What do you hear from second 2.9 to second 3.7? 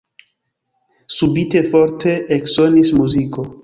muziko.